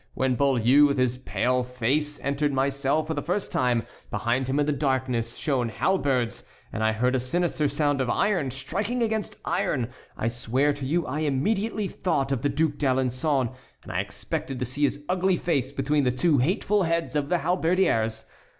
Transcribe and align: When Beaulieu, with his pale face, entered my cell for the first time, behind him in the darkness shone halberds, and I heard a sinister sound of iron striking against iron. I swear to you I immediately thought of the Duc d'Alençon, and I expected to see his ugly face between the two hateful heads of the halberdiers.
When 0.15 0.33
Beaulieu, 0.33 0.87
with 0.87 0.97
his 0.97 1.17
pale 1.19 1.61
face, 1.61 2.19
entered 2.21 2.51
my 2.51 2.69
cell 2.69 3.03
for 3.03 3.13
the 3.13 3.21
first 3.21 3.51
time, 3.51 3.83
behind 4.09 4.47
him 4.47 4.59
in 4.59 4.65
the 4.65 4.71
darkness 4.71 5.35
shone 5.35 5.69
halberds, 5.69 6.43
and 6.73 6.83
I 6.83 6.91
heard 6.91 7.13
a 7.13 7.19
sinister 7.19 7.67
sound 7.67 8.01
of 8.01 8.09
iron 8.09 8.49
striking 8.49 9.03
against 9.03 9.35
iron. 9.45 9.89
I 10.17 10.27
swear 10.27 10.73
to 10.73 10.87
you 10.87 11.05
I 11.05 11.19
immediately 11.19 11.87
thought 11.87 12.31
of 12.31 12.41
the 12.41 12.49
Duc 12.49 12.79
d'Alençon, 12.79 13.53
and 13.83 13.91
I 13.91 13.99
expected 13.99 14.57
to 14.57 14.65
see 14.65 14.85
his 14.85 15.03
ugly 15.07 15.37
face 15.37 15.71
between 15.71 16.03
the 16.03 16.09
two 16.11 16.39
hateful 16.39 16.81
heads 16.81 17.15
of 17.15 17.29
the 17.29 17.37
halberdiers. 17.37 18.25